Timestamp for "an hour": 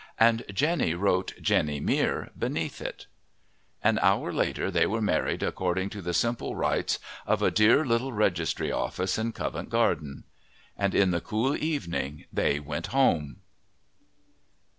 3.83-4.33